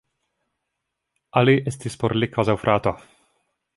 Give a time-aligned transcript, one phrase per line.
[1.41, 2.95] Ali estis por li kvazaŭ frato.